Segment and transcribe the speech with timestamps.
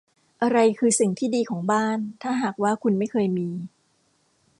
[0.41, 3.49] อะไรคือสิ่งที่ดีของบ้าน ถ้าหากว่าคุณไม่เคยมี